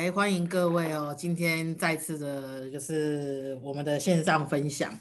[0.00, 1.14] 哎，欢迎各位哦！
[1.14, 4.98] 今天再次的就是我们的线上分享。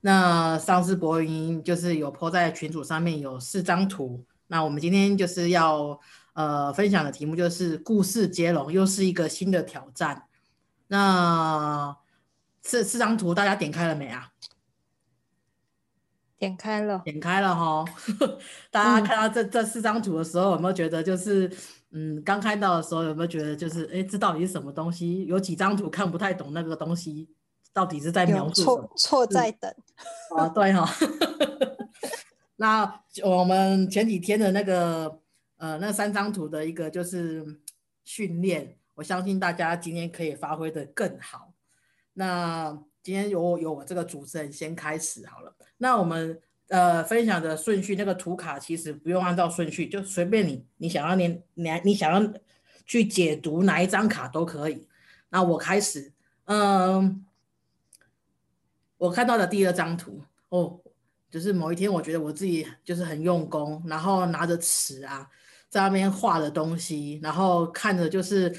[0.00, 4.24] 那上次博云就是有 po 在群组上面有四张图。
[4.46, 6.00] 那我们今天就是要
[6.32, 10.22] 呃分享的题目就是故事接龙，又是一个新的挑战。
[10.86, 11.94] 那
[12.62, 14.30] 四四张图大家点开了没啊？
[16.38, 17.84] 点开了，点开了哈。
[18.70, 21.50] 大家看到这这四张图的时候，有没有觉得就是？
[21.90, 25.24] 嗯，刚看到的时候有没有觉得就是，哎，这到底是什么东西？
[25.24, 27.26] 有几张图看不太懂，那个东西
[27.72, 28.92] 到底是在描述什么？
[28.94, 29.74] 错错在等。
[30.36, 30.86] 啊，对哈。
[32.56, 35.18] 那我们前几天的那个
[35.56, 37.42] 呃那三张图的一个就是
[38.04, 41.54] 训练，我相信大家今天可以发挥的更好。
[42.12, 45.54] 那今天由由我这个主持人先开始好了。
[45.78, 46.38] 那我们。
[46.70, 52.32] 呃，分享的顺序那个图卡其实不用按照顺序，就随便你，你想要念，你你想要
[52.84, 54.86] 去解读哪一张卡都可以。
[55.30, 56.12] 那我开始，
[56.44, 57.24] 嗯，
[58.98, 60.20] 我看到的第二张图
[60.50, 60.78] 哦，
[61.30, 65.26] 就是某一天我觉得我自己就是很用功，然后拿着尺啊
[65.70, 68.54] 在那边画的东西，然后看着就是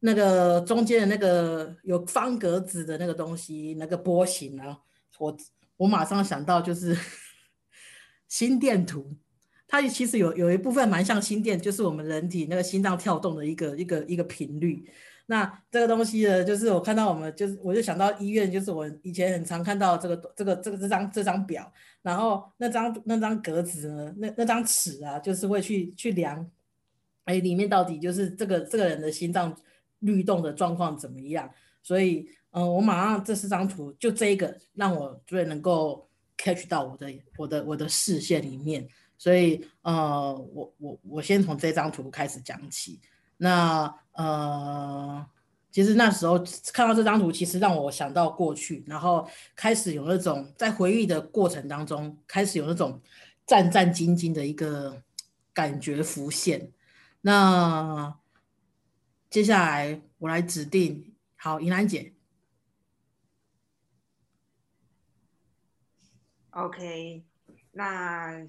[0.00, 4.76] 那个中间的那个有方格子的那个东西，那个波形啊，
[5.20, 5.36] 我
[5.76, 6.96] 我马上想到就是。
[8.32, 9.14] 心电图，
[9.68, 14.90] 它其实有有一部分蛮像心电，就是我们人体那个心脏跳动的一个一个一个频率。
[15.26, 21.70] 那这个东西呢，就是我看到我们就是我就想到医院，就是我以前很常看到这个这个这个这张这张表，
[22.00, 26.50] 然后那张那张格子呢，那那张尺啊，就是会去去量，
[27.24, 29.54] 哎，里面到底就是这个这个人的心脏
[29.98, 31.50] 律动的状况怎么样？
[31.82, 36.08] 所以，嗯，我马上这四张图就这一个让我最能够。
[36.38, 38.84] catch 到我的我的我的视线里面，
[39.16, 42.98] 所以呃，我我我先从这张图开始讲起。
[43.36, 45.24] 那呃，
[45.70, 46.36] 其实那时候
[46.72, 53.00] 看到这张图，其实让我想到过去，然后开始有那种在回忆的过程当中，开始有那种
[53.46, 55.00] 战战兢兢的一个
[55.52, 56.72] 感觉浮现。
[57.20, 58.12] 那
[59.30, 62.14] 接下来我来指定，好，银兰姐。
[66.52, 67.24] OK，
[67.70, 68.46] 那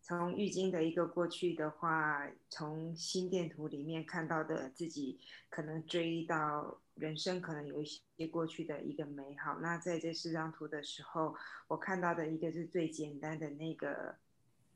[0.00, 5.18] 从玉晶的一个过去的话，从心电图里面看到的自己，
[5.50, 9.58] 可能追到人生，可能有一些过去的一个美好。
[9.58, 11.34] 那在这四张图的时候，
[11.66, 14.14] 我看到的一个是最简单的那个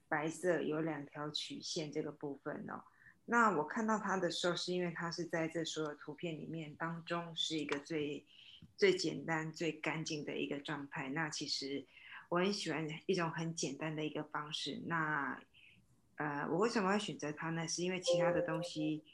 [0.09, 2.83] 白色有两条曲线这个部分哦。
[3.27, 8.27] 那我看到它的时候，是因为它是在这所有图片里面当中是一个最
[8.77, 11.11] 最简单、最干净的一个状态。
[11.11, 11.87] 那其实。
[12.31, 14.81] 我很喜欢一种很简单的一个方式。
[14.87, 15.39] 那，
[16.17, 17.69] 呃，我为什么会选择它呢？
[17.69, 19.05] 是因为其他的东西，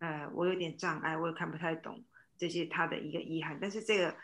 [0.00, 2.04] 呃，我有点障碍，我也看不太懂
[2.36, 3.58] 这些它的一个遗憾。
[3.58, 4.14] 但是这个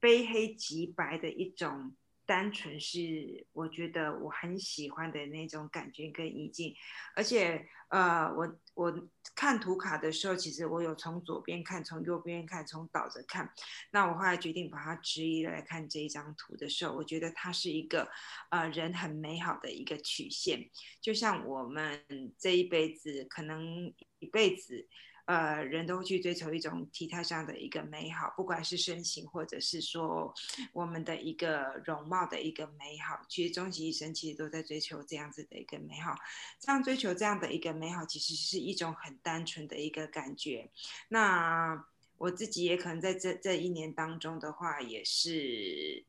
[0.00, 1.94] 非黑即白的一种。
[2.28, 6.74] 单纯是我觉得我很喜欢的那种感觉跟意境，
[7.16, 13.50] 而且呃，我我看图卡的时候，其实我有从左边看，从右边看，从倒着看。
[13.92, 18.06] 那我后来决定把它直移来看这一张图的时候，我觉得它是一个
[18.50, 20.68] 呃人很美好的一个曲线，
[21.00, 22.04] 就像我们
[22.38, 24.86] 这一辈子可能一辈子。
[25.28, 30.32] 呃，人都去追求一种体态上的一个美好，不管是身形，或者是说
[30.72, 33.20] 我们的一个容貌的一个美好。
[33.28, 36.16] 其实终其一生，其实都在追求这样子的一个美好。
[36.58, 40.70] 这样追求这样的一个美好，其实是一种很单纯的一个感觉。
[41.08, 41.84] 那
[42.16, 46.06] 我自己也可能在这这一年当中的话，也是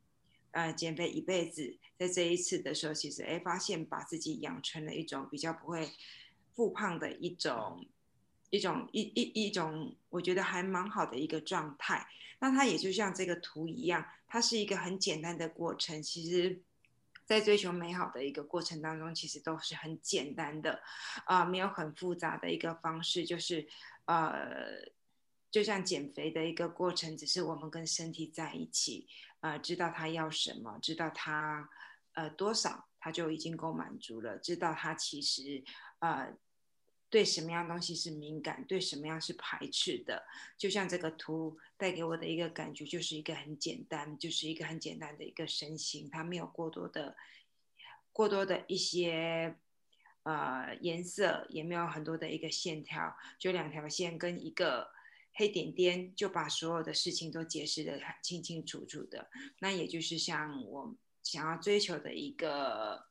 [0.51, 5.90] 呃减肥一辈子，在这一次的时候，其实哎发现把自己养成了一种比较不会
[6.56, 7.86] 复胖的一种。
[8.50, 12.08] 一种一一一种，我觉得还蛮好的一个状态。
[12.40, 16.02] 那它也就像这个图一样，它是一个很简单的过程。
[16.02, 16.62] 其实，
[17.26, 20.82] 在追求美好的一个过程当中，其实都是很简单的，
[21.26, 23.26] 啊，没有很复杂的一个方式。
[23.26, 23.68] 就是，
[24.06, 24.90] 呃，
[25.52, 29.06] 就像减肥的一个过程，只是我们跟身体在一起，
[29.42, 31.69] 呃，知道他要什么，知道他
[32.13, 34.38] 呃多少，他就已经够满足了。
[34.38, 35.62] 知道他其实，
[36.00, 36.34] 呃。
[37.09, 40.23] 对什么样东西是敏感，对什么样是排斥的，
[40.57, 47.17] 就像这个图带给我的一个感觉，就是一个很简单，就是一个很简单的一个身形，它没有过多的、
[48.11, 49.56] 过多的一些
[50.23, 54.91] 呃颜色，也没有很多的一个线条，就两条线跟一个
[55.33, 59.31] 黑点点，就把所有的事情都解释的很清清楚楚的。
[59.59, 63.07] 那也就是像我想要追求的一个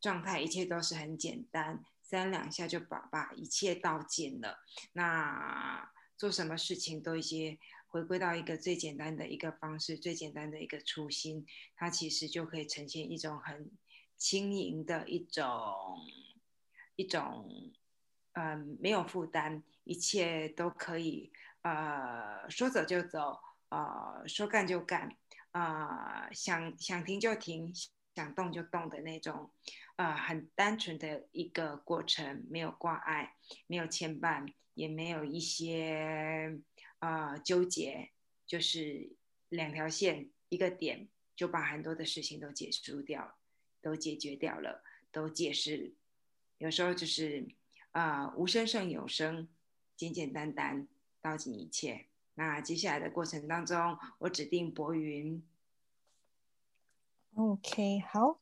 [0.00, 1.84] 状态，一切都是很简单。
[2.12, 4.58] 三两下就把把一切倒尽了。
[4.92, 13.70] 那做什么事情都一些回归到一个最简单的一个方式，最简单的一个初心，它其实就可以呈现一种很
[14.18, 15.48] 轻盈的一种
[16.96, 17.72] 一种，
[18.32, 21.32] 嗯，没有负担，一切都可以，
[21.62, 25.16] 呃，说走就走，呃，说干就干，
[25.52, 27.72] 啊，想想停就停，
[28.14, 29.50] 想动就动的那种，
[29.96, 33.36] 呃，很单纯的一个过程，没有挂碍，
[33.66, 34.52] 没有牵绊。
[34.74, 36.58] 也没有一些
[36.98, 38.10] 啊纠结，
[38.46, 39.12] 就是
[39.50, 43.36] 两条线一个点就把很多的事情都结束掉，
[43.82, 45.92] 都解决掉了，都解释。
[46.56, 47.46] 有时候就是
[47.90, 49.46] 啊无声胜有声，
[49.94, 50.88] 简简单单
[51.20, 52.06] 道尽一切。
[52.36, 55.46] 那接下来的过程当中，我指定博云。
[57.36, 58.38] OK，好。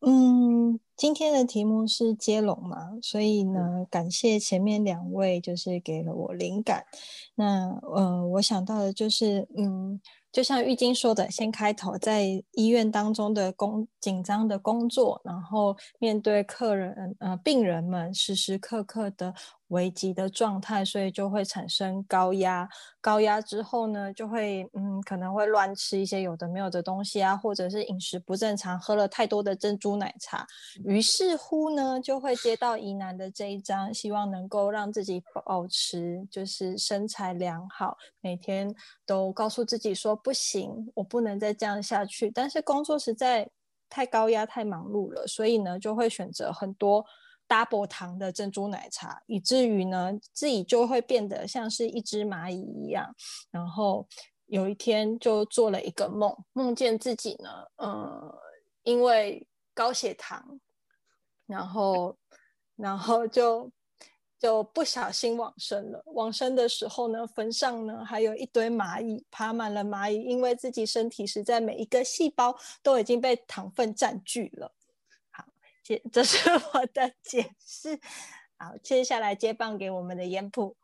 [0.00, 6.84] 嗯，今天的题目是接龙嘛，所以呢，感谢前面两位就是给了我灵感。
[7.36, 9.98] 那呃，我想到的就是，嗯，
[10.30, 19.32] 就像玉晶说的，先开头在医院当中的工紧张的工作，然后面对客人呃病人们时时刻刻的。
[19.68, 22.68] 危急的状态，所以就会产生高压。
[23.00, 30.46] 高压之后呢，就会嗯，可能会乱吃一些有的没有的东西啊，或者是饮食不正常，喝了太多的珍珠奶茶。
[30.84, 38.74] 于是乎呢，就会接到疑难的这一章，希望能够让自己保持就是身材良好，每天
[39.04, 42.30] 都告诉自己说不行，我不能再这样下去。
[42.30, 43.50] 但是工作实在
[43.88, 47.04] 太高压、太忙碌了，所以呢，就会选择很多。
[47.48, 53.14] Double 糖的珍珠奶茶，以至于呢，自己就会变得像是一只蚂蚁一样。
[53.50, 54.06] 然后
[54.46, 58.38] 有一天就做了一个梦，梦见自己呢，呃，
[58.82, 60.60] 因为高血糖，
[61.46, 62.16] 然后，
[62.76, 63.70] 然后就
[64.38, 66.02] 就不小心往生了。
[66.06, 74.72] 往生的时候呢，坟上呢还有一堆蚂蚁，爬满了蚂蚁，因为自己身体实在每一个细胞都已经被糖分占据了。
[75.84, 78.00] 这 这是我的解释。
[78.56, 80.76] 好，接下来接棒给我们的烟铺。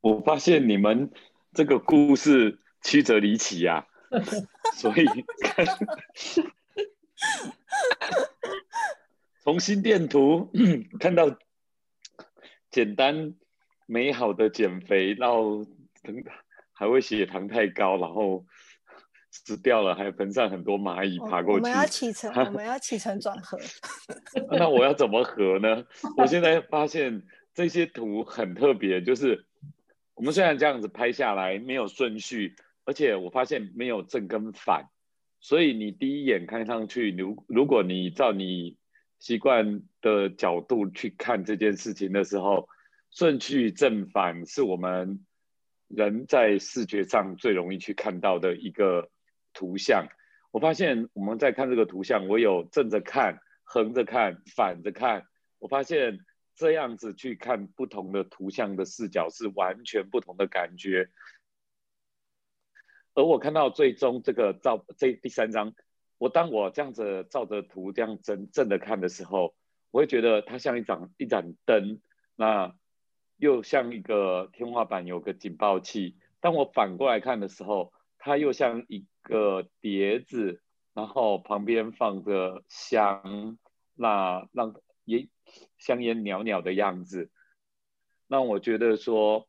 [0.00, 1.12] 我发现你们
[1.52, 3.86] 这个故事曲折离奇呀，
[4.74, 5.04] 所以
[9.42, 10.50] 从心 电图
[11.00, 11.38] 看到
[12.70, 13.34] 简单
[13.86, 15.42] 美好的减肥，到
[16.02, 16.32] 等等。
[16.74, 18.44] 还会血糖太高，然后
[19.30, 21.60] 死掉了，还盆上很多蚂蚁爬过去。
[21.60, 23.58] 我们要起承， 我们要起承转合。
[24.50, 25.84] 那我要怎么合呢？
[26.16, 27.22] 我现在发现
[27.54, 29.46] 这些图很特别，就是
[30.14, 34.86] 我们虽然这样子拍下来没有顺序，而且我发现没有正跟反，
[35.40, 38.76] 所以你第一眼看上去，如如果你照你
[39.20, 42.68] 习惯的角度去看这件事情的时候，
[43.10, 45.24] 顺序正反是我们。
[45.88, 49.10] 人在视觉上最容易去看到的一个
[49.52, 50.08] 图像，
[50.50, 55.26] 我发现我们在看这个图像，我有正着看、横着看、反着看，
[55.58, 56.18] 我发现
[56.56, 61.10] 这样子去看不同的图像的视角是完全不同的感觉。
[63.14, 65.74] 而我看到最终这个照这第三张，
[66.18, 69.54] 我当我这样子照着图这样正正的看的时候，
[69.90, 72.00] 我会觉得它像一盏一盏灯，
[72.36, 72.74] 那。
[73.36, 80.62] 又像一个天花板有个警报器，当我反过来看的时候，它又像一个碟子，
[80.94, 83.58] 然后旁边放着香，
[83.94, 84.74] 那让
[85.04, 85.28] 烟
[85.78, 87.30] 香烟袅袅的样子，
[88.28, 89.48] 让我觉得说，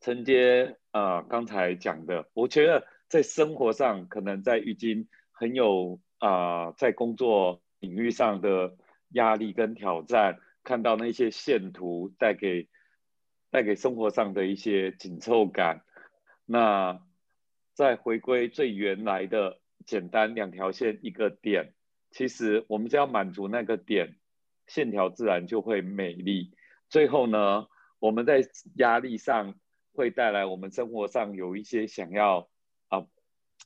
[0.00, 8.76] 承接啊刚才讲的，我觉得在生活上可能在浴巾很有啊在工作领域上的
[9.10, 10.40] 压力跟挑战。
[10.64, 12.68] 看到那些线图带给
[13.50, 15.84] 带给生活上的一些紧凑感，
[16.46, 17.00] 那
[17.74, 21.74] 再回归最原来的简单两条线一个点，
[22.10, 24.16] 其实我们只要满足那个点，
[24.66, 26.52] 线条自然就会美丽。
[26.88, 27.66] 最后呢，
[27.98, 28.42] 我们在
[28.76, 29.54] 压力上
[29.92, 32.48] 会带来我们生活上有一些想要
[32.88, 33.06] 啊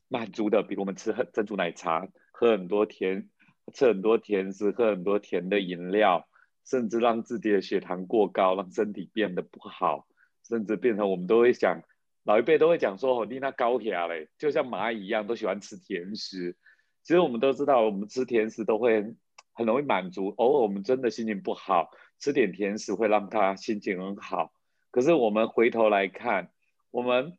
[0.08, 3.30] 满足的，比如我们吃珍珠奶茶，喝很多甜，
[3.72, 6.28] 吃很多甜食，喝很多甜的饮料。
[6.68, 10.06] 甚至让自己的血糖过高，让身体变得不好，
[10.46, 11.82] 甚至变成我们都会想，
[12.24, 16.56] 老一辈都会讲说，哦，你那高血压嘞，就像蚂蚁一样，都喜欢吃甜食。
[17.02, 19.14] 其实我们都知道，我们吃甜食都会
[19.54, 24.52] 很容易满足，偶尔我们真的心情不好，吃点甜食会让他心情很好。
[24.90, 26.50] 可是我们回头来看，
[26.90, 27.38] 我们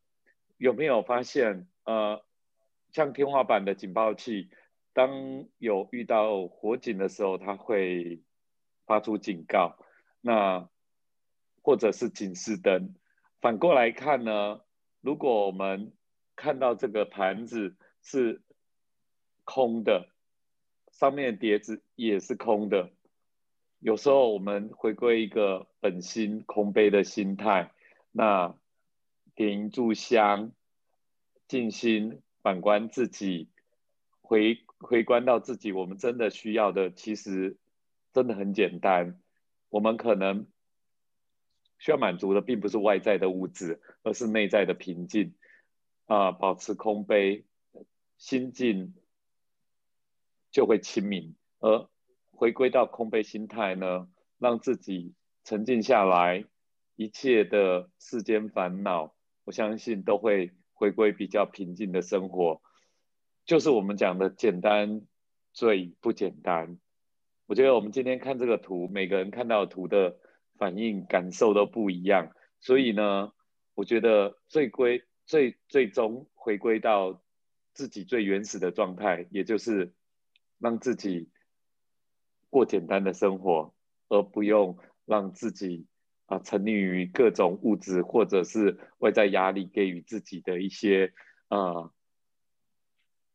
[0.57, 2.24] 有没有发现，呃，
[2.91, 4.50] 像天花板的警报器，
[4.93, 8.21] 当有遇到火警的时候，它会
[8.89, 9.77] 发出警告，
[10.19, 10.67] 那
[11.62, 12.96] 或者是警示灯。
[13.39, 14.62] 反过来看呢，
[15.00, 15.93] 如果我们
[16.36, 18.41] 看到这个盘子是
[19.43, 20.10] 空的，
[20.91, 22.89] 上面碟子也是空的，
[23.77, 27.72] 有时候我们回归一个本心空杯的心态，
[28.12, 28.55] 那
[29.36, 30.51] 点一炷香，
[31.48, 33.50] 静心反观自己，
[34.24, 34.65] 回。
[34.81, 37.58] 回观到自己，我们真的需要的，其实
[38.13, 39.20] 真的很简单。
[39.70, 40.48] 我们可能
[41.78, 45.36] 需要满足的，并不是外在的物质，而是内在的平静。
[46.06, 47.46] 啊，保持空杯，
[48.18, 48.96] 心境
[50.50, 51.36] 就会清明。
[51.60, 51.88] 而
[52.32, 55.13] 回归到空杯心态呢，让自己
[55.44, 56.46] 沉静下来，
[56.96, 59.13] 一切的世间烦恼，
[59.44, 62.62] 我相信都会回归比较平静的生活。
[63.46, 65.01] 就是我们讲的简单
[65.54, 66.80] 最不简单。
[67.50, 70.20] 我觉得我们今天看这个图，每个人看到图的
[70.60, 72.32] 反应感受都不一样。
[72.60, 73.34] 所以呢，
[73.74, 77.24] 我觉得最归最最终回归到
[77.74, 79.96] 自己最原始的状态，也就是
[80.60, 81.32] 让自己
[82.51, 83.74] 过简单的生活，
[84.10, 85.88] 而不用让自己
[86.27, 91.13] 啊沉溺于各种物质或者是外在压力给予自己的一些
[91.48, 91.91] 啊。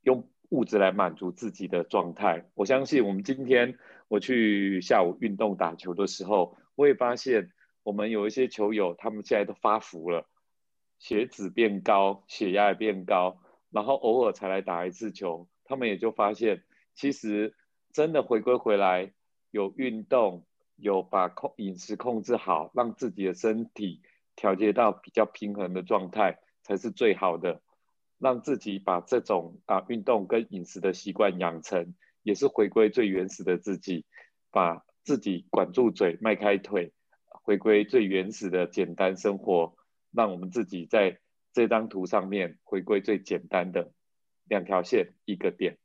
[0.02, 7.50] 用物质来满足自己的状态，我相信我们今天我去下午运动打球的时候，我也发现
[7.82, 10.26] 我们有一些球友，他们现在都发福了，
[10.98, 16.62] 血脂变高，血压也变高，然后偶尔才来打一次球，他们也就发现，
[16.94, 17.54] 其实
[17.92, 19.12] 真的回归回来，
[19.50, 20.46] 有运动，
[20.76, 24.02] 有把控饮食控制好，让自己的身体
[24.36, 27.60] 调节到比较平衡的状态，才是最好的。
[28.24, 34.06] 让自己把这种啊运动跟饮食的习惯养成，也是回归最原始的自己，
[34.50, 36.94] 把自己管住嘴，迈开腿，
[37.28, 39.76] 回归最原始的简单生活，
[40.10, 41.18] 让我们自己在
[41.52, 43.92] 这张图上面回归最简单的
[44.48, 45.76] 两条线一个点。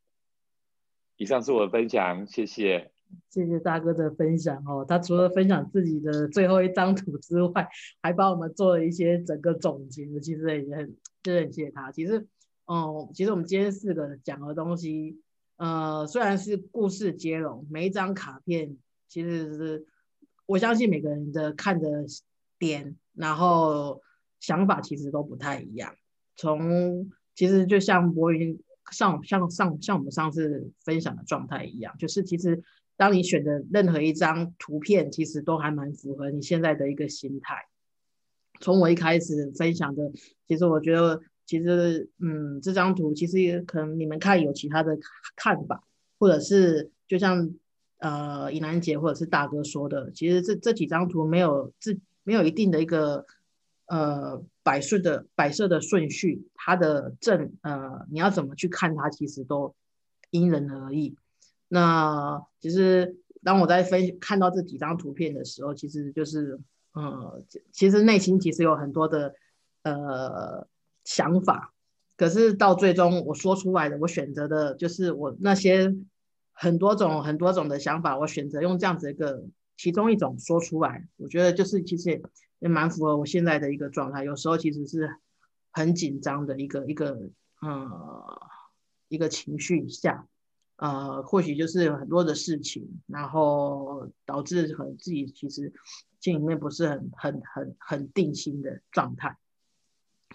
[1.17, 2.93] 以上是我的分享，谢谢。
[3.29, 7.69] 谢谢大哥的分享哦，他除了分享自己的最后一张图之外，
[8.01, 11.91] 还帮我们做了一些整个总结，其实也很，就是很谢谢他。
[11.91, 12.25] 其实，
[12.65, 15.21] 嗯，其实我们今天四个讲的东西，
[15.57, 19.85] 呃，虽然是故事接龙，每一张卡片其实是
[20.47, 22.05] 我相信每个人的看的
[22.57, 24.01] 点，然后
[24.39, 25.93] 想法其实都不太一样。
[26.35, 28.59] 从其实就像博云
[28.91, 32.63] 上像上像我们上次分享的状态一样，就是其实。
[32.99, 37.55] 当你选的任何一张图片，其实都还蛮符合你现在的一个心态。
[38.59, 40.11] 从我一开始分享的，
[40.49, 44.97] 其实我觉得，其实，嗯，这张图其实也可能你们看有其他的
[45.37, 45.81] 看法，
[46.19, 47.49] 或者是就像
[47.99, 53.25] 呃，尹兰姐或者是大哥说的，其实这这几张图没有自没有一定的一个
[53.85, 59.73] 呃摆设的摆设的顺序，它的正呃你要怎么去看它，其实都
[60.31, 61.15] 因人而异。
[61.71, 66.59] 那其实当我在分看到这几张图片的时候，其实就是，
[66.93, 69.33] 呃，其实内心其实有很多的
[69.83, 70.67] 呃
[71.05, 71.73] 想法，
[72.17, 75.95] 可是到最终我说出来的，我选择的就是我那些
[76.51, 79.45] 很多种很多种的想法，我选择用这样子一个
[79.77, 82.21] 其中一种说出来，我觉得就是其实
[82.57, 84.23] 也蛮符合我现在的一个状态。
[84.25, 85.09] 有时候其实是
[85.71, 87.29] 很紧张的一个一个
[87.61, 88.41] 呃
[89.07, 90.25] 一个情绪下。
[90.79, 95.73] 呃，或许就是很多的事情，然后导致可能自己其实
[96.21, 99.37] 心里面不是很很很很定心的状态。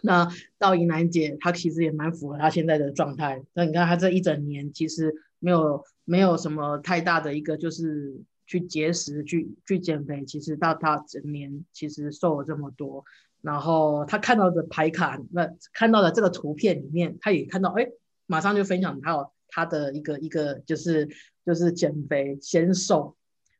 [0.03, 3.43] 那到怡南姐，她其实也蛮符合她现在的状态。
[3.55, 8.15] 那你看她这一整年其实没有没有什么太大的一个就是
[8.47, 13.03] 去节食、去去减肥，其实到她整年其实瘦了这么多。
[13.41, 17.89] 然后她看到的牌卡，那看到的这个图片里面，她也看到，哎，
[18.27, 19.33] 马上就分享到。
[19.55, 21.09] 他的一个一个就是
[21.47, 23.15] 就是减肥先瘦，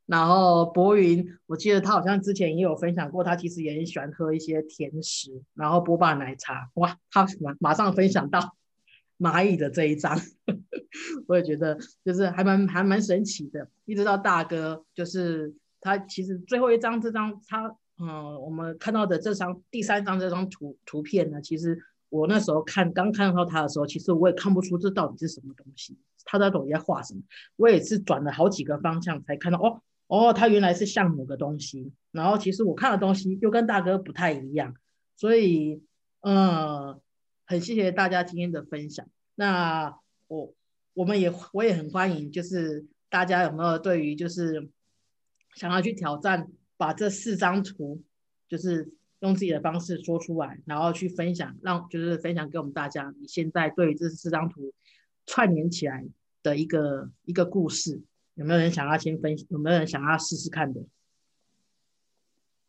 [0.07, 8.57] 然后博云，我记得他好像之前也有分享过，他其实也很喜欢喝一些甜食，然后波霸奶茶，哇，他马马上分享到
[9.21, 10.19] 蚂蚁的这一张，
[11.29, 13.69] 我也觉得就是还蛮还蛮神奇的。
[13.85, 21.79] 一直到大哥，就是他其实最后一张这张他嗯，我们看到的这张第三张这张图图片呢，其实。
[22.15, 27.21] 我那时候看刚看到他的时候，其实我也看不出这到底是什么东西，他在到底在画什么。
[27.57, 31.93] 我也是转了好几个方向才看到，哦哦，他原来是像某个东西。
[32.13, 34.75] 然后其实我看的东西又跟大哥不太一样，
[35.17, 35.83] 所以
[36.21, 37.01] 嗯，
[37.47, 39.05] 很谢谢大家今天的分享。
[39.35, 40.55] 那我
[40.93, 44.69] 我们也我也很欢迎，就是大家有没有对于就是
[45.57, 48.01] 想要去挑战，把这四张图
[48.49, 48.93] 就是
[49.25, 54.73] 用自己的方式说出来，然后去分享，让就是分享给我们大家，你现在对于这四张图
[55.25, 56.05] 串联起来
[56.43, 58.03] 的一个一个故事，
[58.35, 59.35] 有没有人想要先分？
[59.49, 60.83] 有没有人想要试试看的？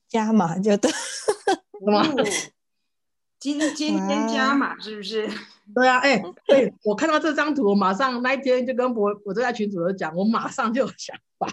[0.08, 2.04] 加码就对，什么？
[3.38, 5.28] 今今天加码是不是？
[5.76, 11.48] 对啊，哎对，我看到这张图，我马上那一天就跟博，我就在群主都讲，我马上就有想法。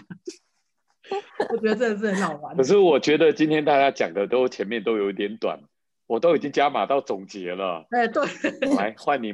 [1.49, 2.55] 我觉得真的是很好玩。
[2.55, 5.59] 可是我觉得今天大家讲的都前面都有一点短，
[6.07, 7.85] 我都已经加码到总结了。
[7.91, 8.23] 哎，对，
[8.77, 9.31] 来换你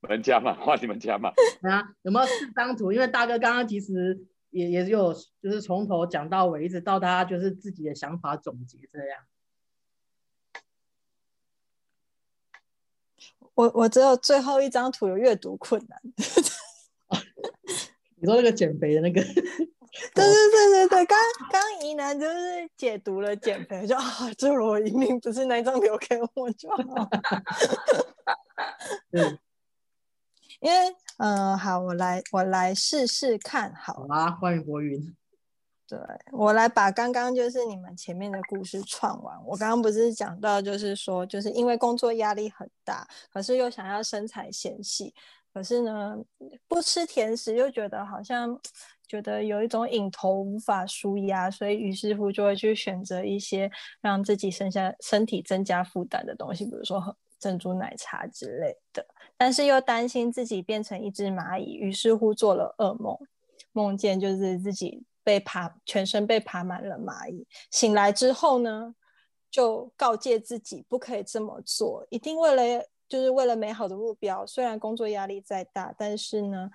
[0.00, 1.30] 们加码，换你们加码。
[1.62, 2.92] 啊，有没有四张图？
[2.92, 5.12] 因为大哥刚刚其实也也有，
[5.42, 9.18] 就是从头讲到尾，一直到他就是自己的想法总结这样。
[13.54, 16.00] 我我只有最后一张图有阅读困难。
[18.16, 19.20] 你说那个减肥的那个？
[20.14, 21.18] 对对对对对，刚
[21.50, 24.02] 刚怡南就是解读了减肥，就啊，
[24.38, 27.10] 这我一定不是那张留给我就好。
[29.12, 29.38] 嗯，
[30.60, 35.14] 因为嗯，好，我来我来试试看，好啊，欢迎博云。
[35.86, 35.98] 对
[36.30, 39.38] 我来把刚刚就是你们前面的故事串完。
[39.44, 45.14] 我刚刚不是讲到，就是说，就是因为工作压力很大，可是又想要身材纤细，
[45.52, 46.16] 可是呢，
[46.66, 48.58] 不吃甜食又觉得好像
[49.12, 59.04] 觉得有一种瘾头无法舒压，所以于是乎就会去选择一些让自己身下身体增加负担的东西，比如说珍珠奶茶之类的。
[59.36, 63.14] 但是又担心自己变成一只蚂蚁，于是乎做了噩梦，
[63.72, 65.04] 梦见就是自己。
[65.24, 68.92] 被爬全身被爬满了蚂蚁，醒来之后呢，
[69.52, 74.44] 就告诫自己不可以这么做，一定为了就是为了美好的目标。
[74.44, 76.68] 虽然工作压力再大，但是呢，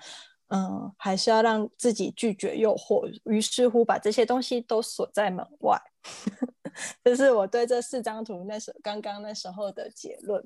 [0.50, 3.08] 嗯，还是要让自己拒绝诱惑。
[3.25, 5.82] 于是乎，把这些东西都锁在门外。
[7.03, 10.44] 这是我对这四张图那时刚刚那时候的结论。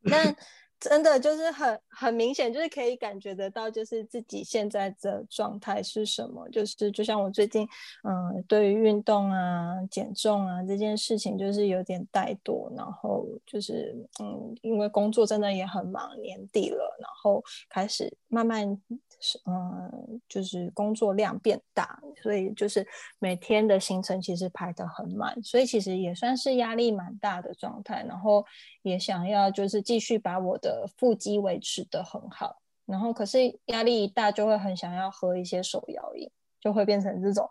[0.00, 0.34] 那
[0.80, 6.48] 真的就是很很明显，就是可以感觉得到，就是自己现在的状态是什么。
[6.50, 7.66] 就是就像我最近，
[8.02, 12.70] 嗯，对于运动啊、减重啊这件事情，就是有点怠惰。
[12.76, 18.80] 然后就是，嗯，因为工作真的也很忙，年底了，然后开始慢慢。
[19.20, 22.86] 是嗯，就是工作量变大，所以就是
[23.18, 28.04] 每天的行程其实排得很满，所以其实也算是压力蛮大的状态。
[28.06, 28.44] 然后
[28.82, 37.48] 也想要就是继续把我的腹肌维持的很好，然后可是压力一大就会很想要喝一些手摇饮，就会变成这种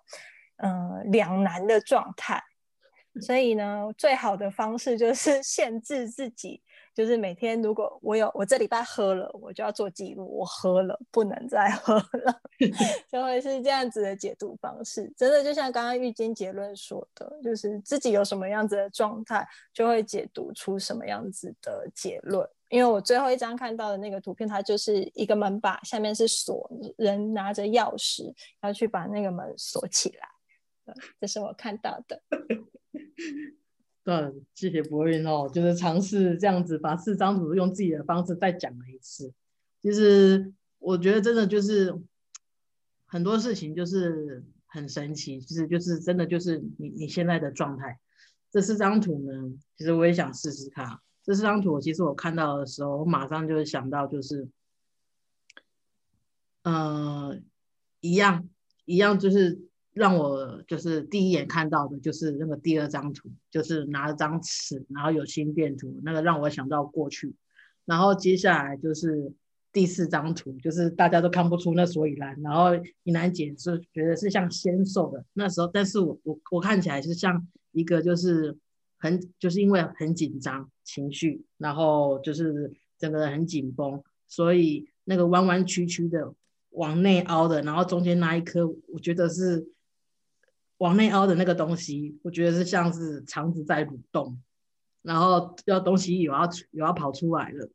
[0.58, 2.43] 嗯两难的状态。
[3.21, 6.63] 所以呢，最好的方式就是限制自己。
[6.95, 12.41] 就是每天，如果我有我这礼拜喝了，我就要做记录，我喝了不能再喝了，
[13.12, 15.12] 就会是这样子的解读方式。
[15.17, 22.47] 真的就像刚刚玉金结论说的，就是自己有什么样子的状态，就会解读出什么样子的结论。
[22.73, 28.33] 因为我最后一张看到的那个图片，它就是一个门把，下面是锁，人拿着钥匙
[28.63, 30.27] 要去把那个门锁起来。
[31.21, 32.23] 这是我看到的。
[34.03, 39.31] 对，谢谢博云哦，就是尝试这样子把四张图用自己的方式再讲了一次。
[39.83, 42.01] 其实我觉得真的就是
[43.05, 47.99] 很多事情就是很神奇，其实就是真的就是你你现在的状态。
[48.51, 50.97] 这四张图呢，其实我也想试试看。
[51.23, 54.47] 这四张图其实我看到的时候，我马上就会想到就是，
[56.63, 57.39] 呃，
[58.01, 58.47] 一样
[58.86, 59.59] 一样就是。
[59.95, 67.36] 让我就是第一眼看到的就是那个第二张图，就是拿了张尺，然后有心电图，那个让我想到过去。
[67.86, 69.31] 然后接下来就是
[69.71, 72.36] 第四张图，就是大家都看不出那所以然。
[72.41, 72.71] 然后
[73.03, 78.57] 怡南姐是觉得是像纤瘦的那时候，但是我我我看起来是像一个就是
[79.03, 86.33] 很就是因为很紧张情绪，然后就是整个人很紧绷，所以那个弯弯曲曲的
[86.69, 89.67] 往内凹的，然后中间那一颗，我觉得是。
[90.77, 94.37] 往内凹的那个东西，我觉得是像是肠子在蠕动，
[95.01, 97.69] 然后要东西有要有要跑出来了，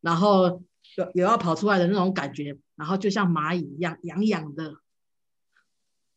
[0.00, 0.62] 然后
[0.96, 4.76] 有有要跑出来的那种感觉，然后就像蚂蚁一样痒痒的，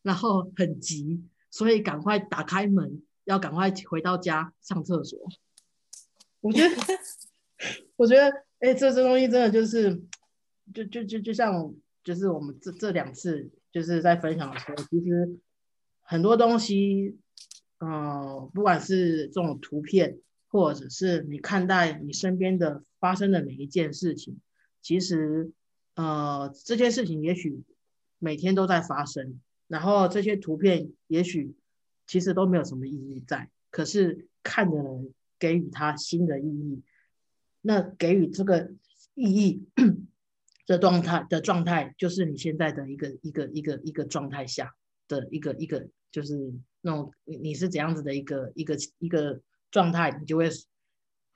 [0.04, 5.20] 然后很急，所以赶快打开门，要赶快回到家上厕所。
[6.42, 6.76] 我觉得，
[7.96, 10.02] 我觉得，哎，这这东西真的就是，
[10.74, 15.40] 就就就就像，就是我们这这两次就是在分享的时候，其实。
[16.10, 17.18] 很多东西，
[17.82, 24.40] 嗯，不管是这种图片，或者是你看待你身边的发生的每一件事情，
[24.82, 25.52] 其实，
[25.96, 27.62] 呃，这件事情也许
[28.20, 31.54] 每天都在发生，然后这些图片也许
[32.08, 36.82] 其实都没有什么意义在，可是看的人给予他新的意义，
[37.62, 38.72] 那给予这个
[39.14, 39.68] 意义
[40.66, 44.74] 的状态的状态，就是你现在的一个一个一个一个状态下
[45.08, 50.50] 的一个一个，就是那种你你是怎样子的一个一个一个状态，你就会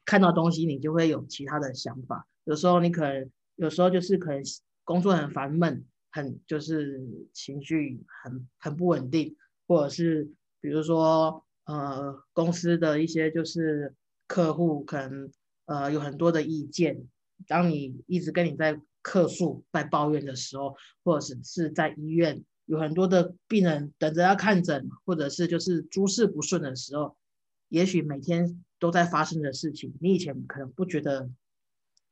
[0.05, 2.27] 看到东西，你就会有其他的想法。
[2.45, 4.41] 有时候你可能，有时候就是可能
[4.83, 7.01] 工作很烦闷，很就是
[7.33, 9.35] 情绪很很不稳定，
[9.67, 10.29] 或者是
[10.61, 13.93] 比如说呃公司的一些就是
[14.27, 15.31] 客户可能
[15.65, 17.05] 呃有很多的意见，
[17.47, 27.17] 当你一直跟你在客诉在抱怨的时候，或者是是在医院有很多的病人等着要看诊，或者是就是诸事不顺的时候，
[27.67, 31.29] 也许每天都在发生的事情，你以前可能不觉得。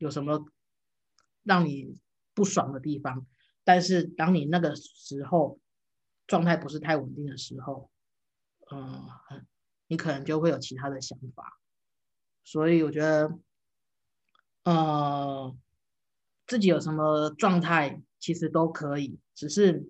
[0.01, 0.45] 有什么
[1.43, 1.93] 让你
[2.33, 3.27] 不爽的地方？
[3.65, 5.59] 但是当你那个时候
[6.25, 7.91] 状态不是太稳定的时候，
[8.71, 9.09] 嗯，
[9.87, 11.59] 你可能就会有其他的想法。
[12.43, 13.39] 所以我觉得，
[14.63, 15.55] 呃，
[16.47, 19.89] 自己有什么状态其实都可以，只是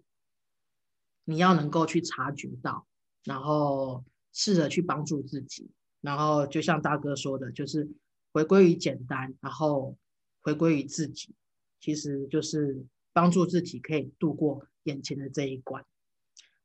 [1.24, 2.88] 你要能够去察觉到，
[3.24, 5.70] 然后试着去帮助自己。
[6.02, 7.90] 然后就像大哥说的，就是。
[8.32, 9.98] 回归于简单，然后
[10.42, 11.34] 回归于自己，
[11.80, 15.84] 其实就是帮助自己可以度过眼前的这一关。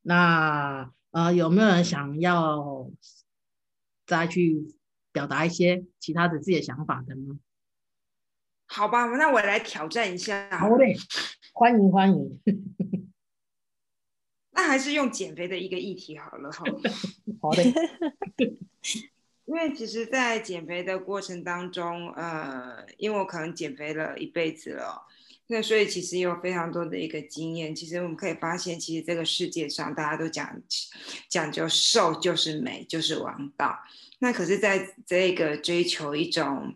[0.02, 2.90] 那呃，有没有人想要
[4.04, 4.74] 再去
[5.12, 7.38] 表达一些其他的自己的想法的呢？
[8.66, 10.50] 好吧，那我来挑战一下。
[10.58, 10.96] 好嘞，
[11.52, 12.40] 欢迎欢迎。
[14.50, 16.64] 那还是用减肥的一个议题好了哈。
[17.40, 17.72] 好嘞。
[19.44, 25.06] 因为其实，在减肥的过程当中，呃，因为我可能减肥了一辈子了，
[25.46, 27.74] 那所以其实有非常多的一个经验。
[27.74, 30.60] 其实我们可以发现，其实这个世界上大家都讲
[31.28, 33.78] 讲究瘦就是美，就是王道。
[34.18, 36.74] 那可是，在这个追求一种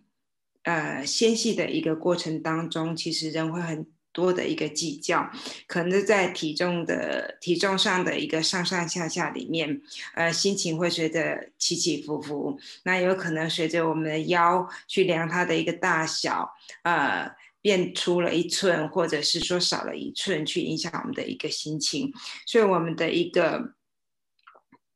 [0.63, 3.87] 呃纤细的一个过程当中，其实人会很。
[4.11, 5.31] 多的一个计较，
[5.69, 9.81] 可能在体重的体重上的一个上上下下里面，
[10.15, 12.59] 呃，心情会随着起起伏伏。
[12.83, 16.53] 那有可能随着我们的腰去量它的一个大小，
[16.83, 22.12] 呃，变粗了一寸，或者是说少了一寸，去影响我们的一个心情。
[22.47, 23.75] 所以，我们的一个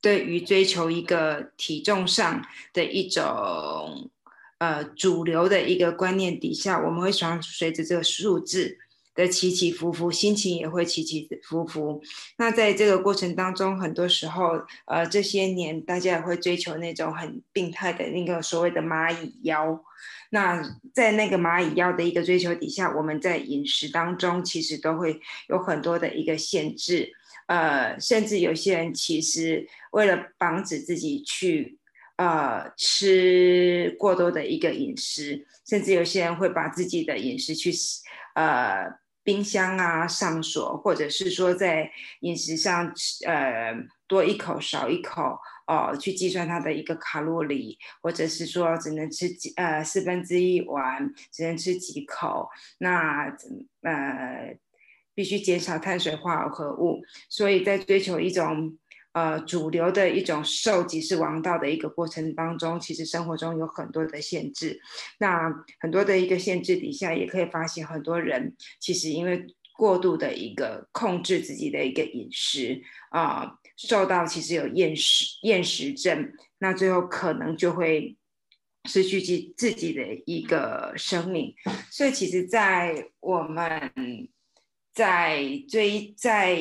[0.01, 4.11] 对于追求一个体重上的一种
[4.59, 8.79] 呃主流的一个观念底下，我们会想随着这个数字。
[9.14, 12.03] 的起起伏伏，心情也会起起伏伏。
[12.38, 19.85] 那在这个过程当中，很多时候，呃，这些年大家也会追求那种很病态的那个所谓的蚂蚁腰。
[20.31, 20.62] 那
[20.94, 25.20] 在那个蚂蚁腰的一个追求底下，我们在饮食当中其实都会
[25.51, 27.12] 有很多的一个限制。
[27.48, 31.79] 呃，甚至有些人其实为了防止自己去
[32.16, 37.70] 呃吃过多的一个饮食，甚至有些人会把自己的饮食去
[38.35, 39.02] 呃。
[39.25, 42.93] 冰箱啊，上锁，或者是说在饮食上，
[43.27, 43.75] 呃，
[44.07, 53.27] 多一口少一口，哦，去计算它的一个卡路里，或者是说只能吃几呃四分之一碗，只能吃几口，那
[53.83, 54.57] 呃
[55.15, 58.79] 必须减少碳水化合物，所以在追求一种。
[59.12, 64.81] 呃，主流的一种瘦即是王道的一个过程当中，其实生活中有很多的限制。
[65.18, 69.46] 那很多的一个限制底下，也可以发现很多人其实因为
[69.77, 78.16] 过度的一个控制自己的一个饮食啊，受到其实有厌食厌食症，那最后可能就会
[78.88, 81.55] 失去自自己的一个生命。
[81.90, 83.92] 所以，其实，在我们
[84.94, 86.59] 在追在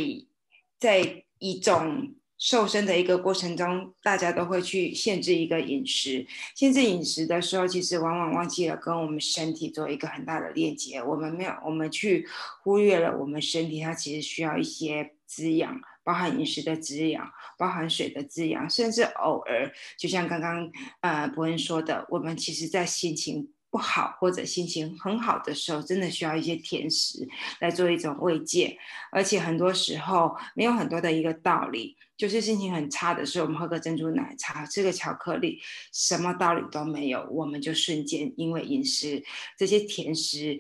[0.77, 2.15] 在一种。
[2.41, 6.25] 瘦身的一个过程中，大家都会去限制一个饮食。
[6.55, 11.03] 限制饮食的时候，其实往往忘记了跟我们身体做一个很大的链接。
[11.03, 12.27] 我们没有，我们去
[12.63, 20.67] 忽略了我们身体，它其实需要一些滋养，包含饮食的滋养，包含水的滋养，甚至偶尔，就像刚刚
[21.01, 23.53] 呃伯恩说的，我们其实在心情。
[23.71, 27.25] 不好或者心情很好的时候，真的需要一些甜食
[27.61, 28.77] 来做一种慰藉，
[29.13, 35.59] 而且很多时候没有很多的一个道理，就是心情很差的时候，我们喝个珍珠奶茶，吃个巧克力，
[35.91, 39.23] 什么道理都没有，我们就瞬间因为饮食
[39.57, 40.59] 这些甜食，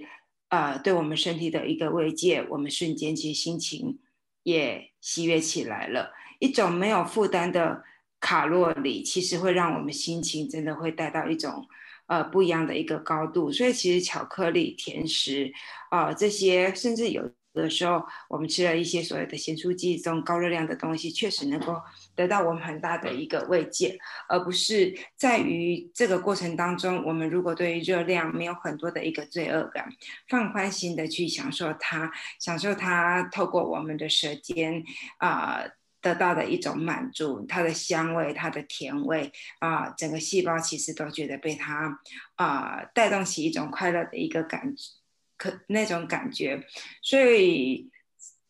[0.49, 3.99] 呃，对我们身体的一个慰藉，我们瞬间其实心情
[4.41, 6.11] 也喜悦起来了。
[6.39, 7.83] 一种没有负担的
[8.19, 11.63] 卡路里，其实会让我们心情真的会带到一种。
[12.07, 13.51] 呃不一样的一个高度。
[13.51, 15.53] 所以其实巧克力、甜食
[15.91, 17.31] 啊这些，甚至有。
[17.53, 21.75] 有的时候，我们吃了一些所谓的咸酥鸡这种高热量的东西，确实能够
[22.15, 23.97] 得到我们很大的一个慰藉，
[24.29, 29.89] 而不是在于这个过程当中，我们如果对于热量没有很多的一个罪恶感，
[30.29, 32.09] 放宽心的去享受它，
[32.39, 34.81] 享受它透过我们的舌尖
[35.17, 35.61] 啊
[35.99, 41.99] 得到的一种满足，它的香味、它的甜味啊，整个细胞其实都觉得被它
[42.35, 45.00] 啊带动起一种快乐的一个感觉。
[45.41, 46.63] 可那种感觉，
[47.01, 47.89] 所以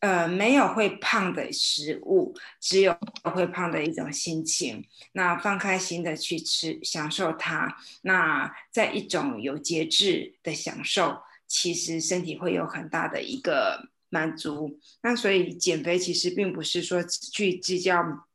[0.00, 4.84] 呃，没有会胖的食物，只有会胖的一种心情。
[5.12, 7.78] 那放开心的去吃，享受它。
[8.02, 14.78] 那在一种有节制的享受，其实身体会有很大的一个满足。
[15.02, 18.26] 那所以减肥其实并不是说去计较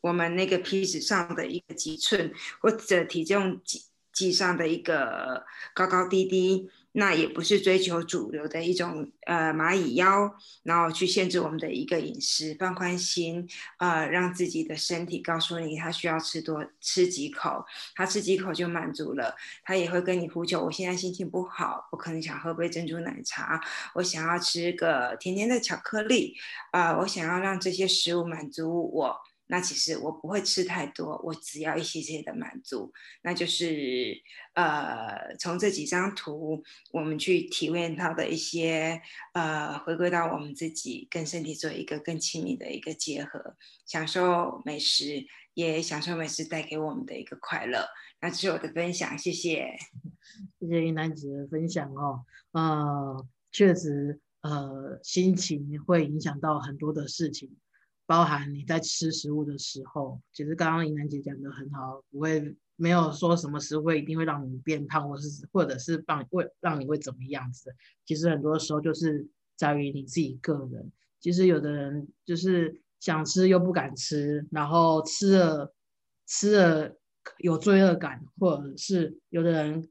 [0.00, 2.32] 我们那个皮子上的一个几寸，
[2.62, 3.82] 或者体重计
[4.12, 6.70] 计上的一个高高低低。
[6.92, 13.48] 那也不是追求主流的一种呃蚂蚁腰，然后去限制我们的一个饮食，放宽心，
[13.78, 23.60] 呃，让自己的身体告诉你他需要吃多吃几口，他吃几口就满足了，他也会跟你呼求，我现在心情不好，我可能想喝杯珍珠奶茶，
[23.94, 26.36] 我想要吃个甜甜的巧克力，
[26.72, 29.16] 啊，我想要让这些食物满足我。
[29.50, 34.16] 那其实我不会吃太多，我只要一些些的满足，那就是
[34.54, 39.02] 呃，从这几张图我们去体验到的一些
[39.34, 47.84] 呃，回归到我们自己跟身体做一个更亲密的一个结合，享受美食，也享受美食带给我们的一个快乐。
[48.20, 49.66] 那这是我的分享，谢谢，
[50.60, 52.24] 谢谢云南姐的分享哦。
[52.52, 57.50] 呃，确实，呃，心情会影响到很多的事情。
[58.10, 67.72] 包含你在吃食物的时候，其实刚刚尹楠姐讲的很好，不会没有说什么食物一定会让你变胖，或是或者是让会让你会怎么样子。
[68.04, 70.90] 其实很多时候就是在于你自己个人。
[71.20, 75.72] 其实有的人就是想吃又不敢吃，然后吃了
[76.26, 76.96] 吃了
[77.38, 79.88] 有罪恶感，或者是有的人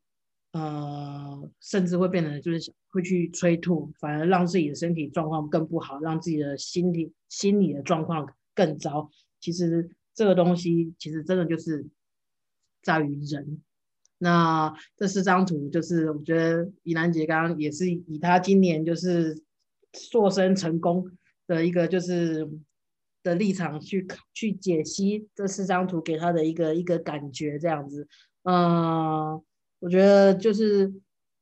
[0.51, 7.13] 呃甚至会变得就是想会去催吐，反而让自己的身体状况更不好，让自己的心理。
[7.31, 9.11] 心理的状况更糟。
[9.39, 11.85] 其实这个东西，其实真的就是
[12.81, 13.61] 在于人。
[14.17, 19.39] 那这四张图，就是我觉得怡兰姐刚刚也是以她今年就是
[19.93, 21.05] 塑身成功
[21.45, 22.49] 的一个就是
[23.21, 28.07] 的立场去去解析这四张图给她的一个一个感觉这样子。
[28.41, 29.39] 嗯，
[29.77, 30.91] 我觉得就是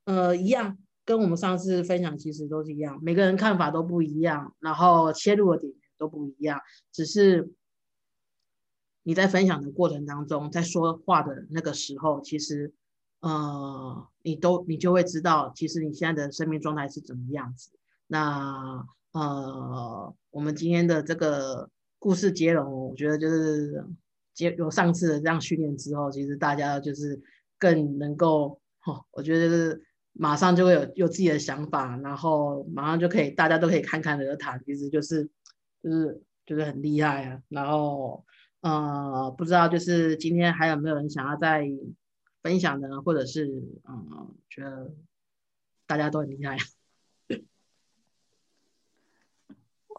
[0.03, 0.77] 呃一样。
[1.08, 6.60] 跟我们上次分享其实都是一样，每个人看法都不一样，然后切入的点都不一样，
[6.91, 7.50] 只是
[9.04, 12.74] 你在分享的过程当中，在说话的那个时候，其实
[13.22, 17.72] 呃，你都你就会知道，其实你现在的生命状态是怎么样子。
[18.08, 23.82] 那呃，我们今天的这个故事接龙，我觉得就是
[24.34, 27.17] 接有上次的这样训练之后，其实大家就是
[27.58, 29.87] 更能够，哈，我觉得是。
[30.19, 35.30] 马上就会有有自己的想法，然后马上就可以，大家都可以侃侃而谈，其实就是
[35.84, 37.39] 就是就是很厉害啊。
[37.49, 38.25] 然后
[38.62, 41.63] 呃，不知道就是今天还有没有人想要再
[42.41, 43.45] 分享的，或者是
[43.88, 44.91] 嗯，觉得
[45.86, 46.58] 大家都很厉害。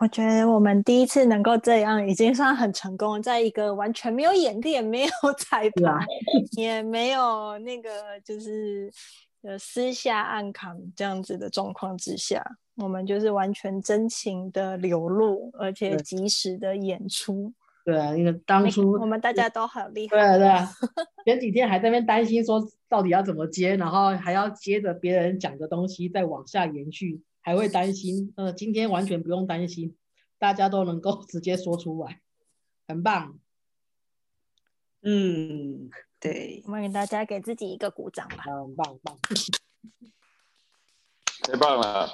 [0.00, 6.06] 我觉得我们第一次能够这样，已经算很成功，在一个完全没有演练、没有 彩排、
[6.56, 8.92] 也没有那个就是。
[9.42, 17.52] 呃，私下暗扛这样子的状况之下，我们就是完全真情的流露，而且及时的演出。
[17.84, 20.16] 对啊，因为当初我们大家都很厉害。
[20.16, 20.68] 对啊，对啊，
[21.24, 28.34] 前几天还在那边担心说到底要怎么接，然后还要接着别人讲的东西再往下延续，还会担心。
[28.36, 29.96] 呃，今天完全不用担心，
[30.38, 32.20] 大家都能够 直接说出来，
[32.88, 33.38] 很棒。
[35.02, 35.88] 嗯。
[36.20, 38.42] 对，我们给大家给自己一个鼓掌吧。
[38.48, 39.16] 嗯，棒棒，
[41.44, 42.08] 太棒了。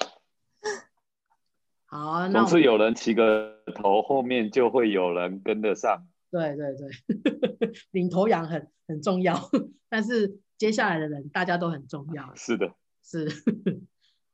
[1.87, 6.07] 好，总是有人起个头，后面就会有人跟得上。
[6.31, 9.41] 对对对， 领头羊很很重要，
[9.89, 12.35] 但是接下来的人大家都很重要。
[12.35, 13.27] 是的，是。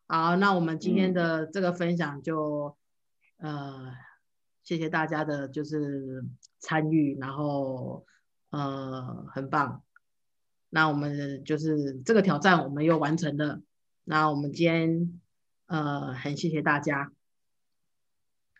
[0.08, 2.76] 好，那我们今天的这个分享就
[3.36, 3.92] 呃，
[4.64, 6.24] 谢谢大家的就是
[6.58, 8.04] 参与，然后。
[8.50, 9.82] 呃，很棒。
[10.68, 13.60] 那我们就是这个挑战，我们又完成了。
[14.04, 15.20] 那我们今天
[15.66, 17.12] 呃，很谢谢大家。